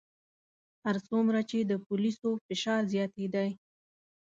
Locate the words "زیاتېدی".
2.93-3.49